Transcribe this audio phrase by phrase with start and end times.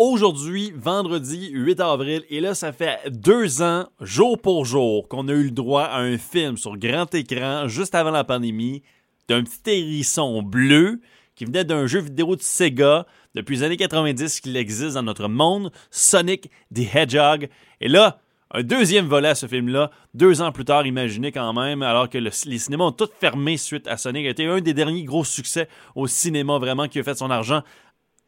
[0.00, 5.32] aujourd'hui, vendredi 8 avril, et là, ça fait deux ans, jour pour jour, qu'on a
[5.32, 8.82] eu le droit à un film sur grand écran, juste avant la pandémie,
[9.28, 11.00] d'un petit hérisson bleu
[11.36, 15.28] qui venait d'un jeu vidéo de Sega depuis les années 90 qu'il existe dans notre
[15.28, 17.50] monde, Sonic the Hedgehog.
[17.82, 18.20] Et là,
[18.52, 22.16] un deuxième volet à ce film-là, deux ans plus tard, imaginez quand même, alors que
[22.16, 25.68] les cinémas ont tous fermé suite à Sonic, a été un des derniers gros succès
[25.94, 27.62] au cinéma vraiment qui a fait son argent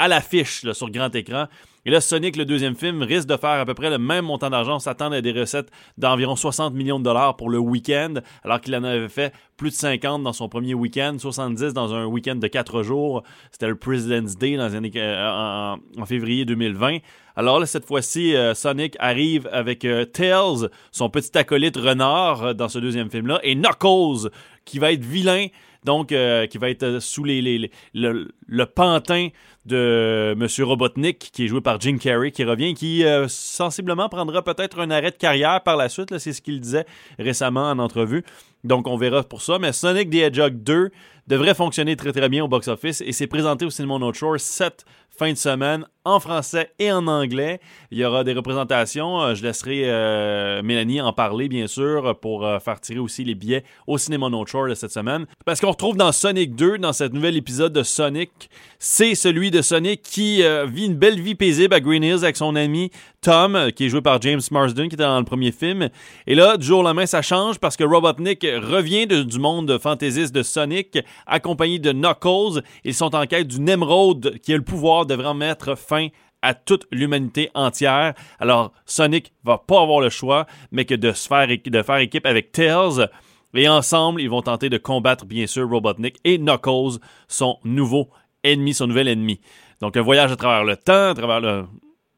[0.03, 1.47] à l'affiche sur grand écran.
[1.87, 4.51] Et là, Sonic, le deuxième film, risque de faire à peu près le même montant
[4.51, 4.77] d'argent.
[4.77, 8.75] On s'attend à des recettes d'environ 60 millions de dollars pour le week-end, alors qu'il
[8.75, 12.49] en avait fait plus de 50 dans son premier week-end, 70 dans un week-end de
[12.49, 13.23] 4 jours.
[13.53, 16.99] C'était le President's Day dans euh, en, février 2020.
[17.37, 22.69] Alors là, cette fois-ci, euh, Sonic arrive avec euh, Tails, son petit acolyte renard dans
[22.69, 24.31] ce deuxième film-là, et Knuckles,
[24.65, 25.47] qui va être vilain
[25.85, 29.29] donc euh, qui va être euh, sous les, le, pantin
[29.65, 30.47] de M.
[30.67, 34.91] Robotnik, qui est joué par Jim Carrey, qui revient, qui euh, sensiblement prendra peut-être un
[34.91, 36.19] arrêt de carrière par la suite.
[36.19, 36.87] C'est ce qu'il disait
[37.19, 38.25] récemment en entrevue.
[38.65, 39.59] Donc on verra pour ça.
[39.59, 40.91] Mais Sonic the Hedgehog 2
[41.29, 44.85] devrait fonctionner très très bien au box-office et c'est présenté au Cinéma North Shore cette
[45.17, 47.61] fin de semaine en français et en anglais.
[47.91, 49.21] Il y aura des représentations.
[49.21, 53.63] Euh, je laisserai euh, Mélanie en parler, bien sûr, pour faire tirer aussi les billets
[53.87, 55.27] au Cinéma No Shore de cette semaine.
[55.45, 59.63] Parce qu'on retrouve dans Sonic 2, dans cet nouvel épisode de Sonic, c'est celui de
[59.63, 63.85] Sonic qui vit une belle vie paisible à Green Hills avec son ami Tom, qui
[63.85, 65.89] est joué par James Marsden, qui était dans le premier film.
[66.27, 70.35] Et là, du jour au lendemain, ça change parce que Robotnik revient du monde fantaisiste
[70.35, 72.63] de Sonic, accompagné de Knuckles.
[72.85, 76.09] Ils sont en quête du Nemrod, qui a le pouvoir de vraiment mettre fin
[76.41, 78.15] à toute l'humanité entière.
[78.41, 82.27] Alors, Sonic va pas avoir le choix, mais que de se faire, de faire équipe
[82.27, 83.09] avec Tails.
[83.55, 86.99] Et ensemble, ils vont tenter de combattre, bien sûr, Robotnik et Knuckles,
[87.29, 88.09] son nouveau
[88.45, 89.41] ennemi, son nouvel ennemi.
[89.81, 91.65] Donc, un voyage à travers le temps, à travers le,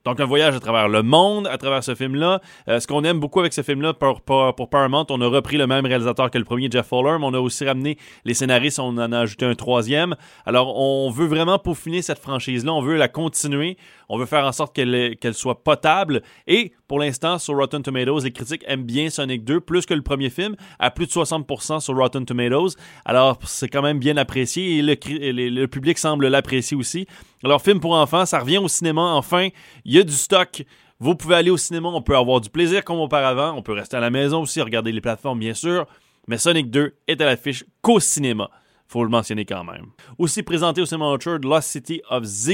[0.05, 2.41] donc, un voyage à travers le monde, à travers ce film-là.
[2.69, 5.67] Euh, ce qu'on aime beaucoup avec ce film-là, pour, pour, Paramount, on a repris le
[5.67, 8.98] même réalisateur que le premier, Jeff Fowler, mais on a aussi ramené les scénaristes, on
[8.98, 10.14] en a ajouté un troisième.
[10.45, 13.79] Alors, on veut vraiment peaufiner cette franchise-là, on veut la continuer,
[14.11, 16.23] on veut faire en sorte qu'elle qu'elle soit potable.
[16.47, 20.03] Et pour l'instant, sur Rotten Tomatoes, les critiques aiment bien Sonic 2 plus que le
[20.03, 22.77] premier film, à plus de 60% sur Rotten Tomatoes.
[23.07, 27.07] Alors, c'est quand même bien apprécié et le, le public semble l'apprécier aussi.
[27.45, 29.49] Alors, film pour enfants, ça revient au cinéma enfin.
[29.85, 30.65] Il y a du stock.
[30.99, 33.53] Vous pouvez aller au cinéma, on peut avoir du plaisir comme auparavant.
[33.55, 35.87] On peut rester à la maison aussi, regarder les plateformes, bien sûr.
[36.27, 38.51] Mais Sonic 2 est à l'affiche qu'au cinéma
[38.87, 39.87] faut le mentionner quand même.
[40.19, 42.51] Aussi présenté au cinéma de Lost City of Z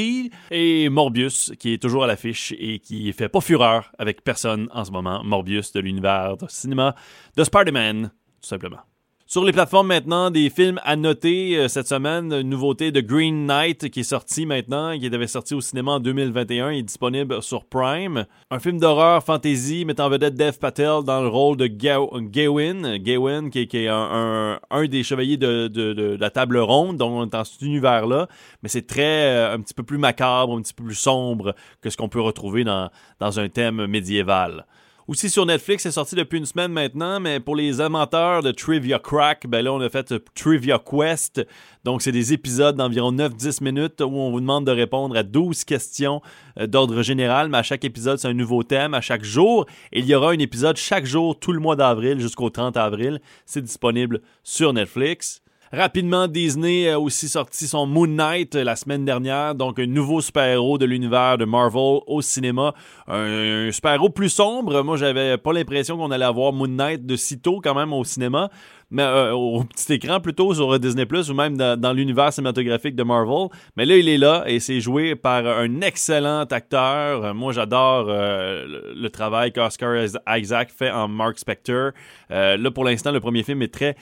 [0.51, 4.84] et Morbius, qui est toujours à l'affiche et qui fait pas fureur avec personne en
[4.84, 5.22] ce moment.
[5.22, 6.95] Morbius de l'univers de cinéma
[7.37, 8.90] de Spider-Man, tout simplement.
[9.32, 12.32] Sur les plateformes maintenant, des films à noter euh, cette semaine.
[12.32, 16.00] Une nouveauté de Green Knight qui est sorti maintenant, qui avait sorti au cinéma en
[16.00, 18.26] 2021 est disponible sur Prime.
[18.50, 22.98] Un film d'horreur fantasy mettant en vedette Dev Patel dans le rôle de Gawain.
[22.98, 24.58] Gawain qui, est un,
[24.88, 28.26] des chevaliers de, la table ronde, donc on est dans cet univers-là.
[28.64, 31.88] Mais c'est très, euh, un petit peu plus macabre, un petit peu plus sombre que
[31.88, 34.66] ce qu'on peut retrouver dans, dans un thème médiéval.
[35.10, 39.00] Aussi sur Netflix, c'est sorti depuis une semaine maintenant, mais pour les amateurs de Trivia
[39.00, 41.44] Crack, ben là, on a fait Trivia Quest.
[41.82, 45.65] Donc, c'est des épisodes d'environ 9-10 minutes où on vous demande de répondre à 12
[45.65, 46.22] questions
[46.60, 49.66] euh, d'ordre général, mais à chaque épisode, c'est un nouveau thème à chaque jour.
[49.93, 53.21] Il y aura un épisode chaque jour tout le mois d'avril jusqu'au 30 avril.
[53.47, 55.42] C'est disponible sur Netflix.
[55.72, 60.78] Rapidement, Disney a aussi sorti son Moon Knight la semaine dernière, donc un nouveau super-héros
[60.78, 62.75] de l'univers de Marvel au cinéma.
[63.06, 64.82] Un, super-héros plus sombre.
[64.82, 68.50] Moi, j'avais pas l'impression qu'on allait avoir Moon Knight de sitôt quand même au cinéma,
[68.91, 73.04] mais euh, au petit écran plutôt sur Disney Plus ou même dans, l'univers cinématographique de
[73.04, 73.47] Marvel.
[73.76, 77.32] Mais là, il est là et c'est joué par un excellent acteur.
[77.32, 80.04] Moi, j'adore euh, le, travail qu'Oscar
[80.36, 81.92] Isaac fait en Mark Spector.
[82.32, 83.94] Euh, là, pour l'instant, le premier film est très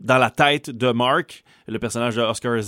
[0.00, 2.58] dans la tête de Mark, le personnage de Oscar.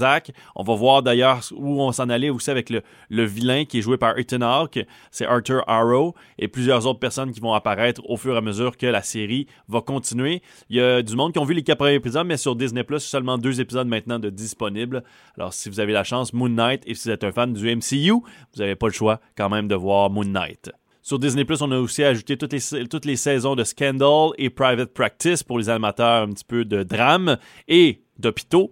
[0.56, 3.82] On va voir d'ailleurs où on s'en allait aussi avec le, le, vilain qui est
[3.82, 4.80] joué par Ethan Hawke,
[5.10, 8.76] c'est Arthur Arrow, et plusieurs autres personnes qui vont apparaître au fur et à mesure
[8.76, 10.42] que la série va continuer.
[10.68, 12.84] Il y a du monde qui ont vu les quatre premiers épisodes, mais sur Disney
[12.84, 15.02] Plus, seulement deux épisodes maintenant de disponibles.
[15.36, 17.74] Alors si vous avez la chance, Moon Knight, et si vous êtes un fan du
[17.74, 18.24] MCU, vous
[18.58, 20.70] n'avez pas le choix quand même de voir Moon Knight.
[21.10, 22.52] Sur Disney Plus, on a aussi ajouté toutes
[23.04, 27.36] les, saisons de Scandal et Private Practice pour les amateurs un petit peu de drame
[27.66, 28.70] et d'hôpitaux.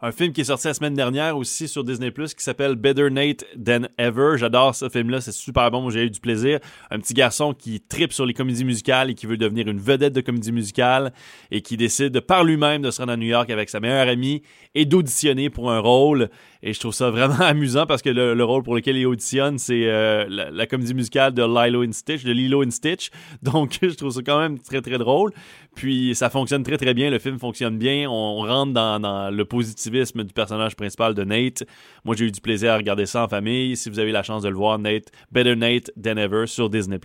[0.00, 3.10] Un film qui est sorti la semaine dernière aussi sur Disney Plus qui s'appelle Better
[3.10, 4.38] Nate Than Ever.
[4.38, 6.60] J'adore ce film-là, c'est super bon, j'ai eu du plaisir.
[6.90, 10.14] Un petit garçon qui tripe sur les comédies musicales et qui veut devenir une vedette
[10.14, 11.12] de comédie musicale
[11.50, 14.42] et qui décide par lui-même de se rendre à New York avec sa meilleure amie
[14.74, 16.30] et d'auditionner pour un rôle.
[16.66, 19.86] Et je trouve ça vraiment amusant parce que le, rôle pour lequel il auditionne, c'est
[19.86, 23.10] euh, la, comédie musicale de Lilo and Stitch, de Lilo and Stitch.
[23.42, 25.30] Donc, je trouve ça quand même très, très drôle.
[25.76, 27.08] Puis, ça fonctionne très, très bien.
[27.08, 28.10] Le film fonctionne bien.
[28.10, 31.62] On rentre dans, dans le positivisme du personnage principal de Nate.
[32.04, 33.76] Moi, j'ai eu du plaisir à regarder ça en famille.
[33.76, 36.98] Si vous avez la chance de le voir, Nate, Better Nate Than Ever sur Disney+.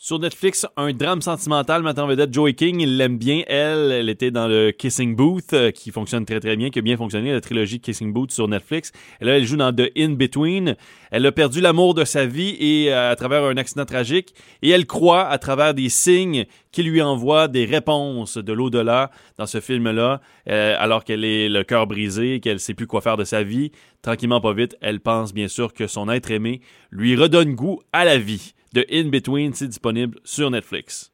[0.00, 3.42] Sur Netflix, un drame sentimental maintenant vedette Joey King, il l'aime bien.
[3.48, 6.82] Elle, elle était dans le Kissing Booth, euh, qui fonctionne très très bien, qui a
[6.82, 8.92] bien fonctionné, la trilogie Kissing Booth sur Netflix.
[9.20, 10.76] Et là, elle joue dans The In-Between.
[11.10, 14.34] Elle a perdu l'amour de sa vie et euh, à travers un accident tragique.
[14.62, 19.46] Et elle croit, à travers des signes qui lui envoient des réponses de l'au-delà dans
[19.46, 23.24] ce film-là, euh, alors qu'elle est le cœur brisé, qu'elle sait plus quoi faire de
[23.24, 23.72] sa vie.
[24.02, 26.60] Tranquillement, pas vite, elle pense bien sûr que son être aimé
[26.92, 31.12] lui redonne goût à la vie de In Between, c'est disponible sur Netflix.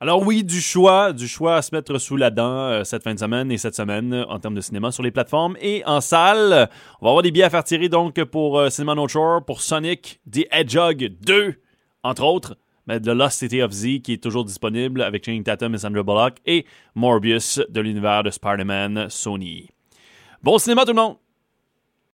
[0.00, 3.14] Alors oui, du choix, du choix à se mettre sous la dent euh, cette fin
[3.14, 6.00] de semaine et cette semaine euh, en termes de cinéma sur les plateformes et en
[6.00, 6.68] salle.
[7.00, 9.62] On va avoir des billets à faire tirer donc pour euh, Cinema No Shore, pour
[9.62, 11.54] Sonic, The Hedgehog 2,
[12.02, 15.74] entre autres, mais The Lost City of Z qui est toujours disponible avec Channing Tatum
[15.74, 19.70] et Sandra Bullock et Morbius de l'univers de Spider-Man Sony.
[20.42, 21.23] Bon cinéma tout le monde!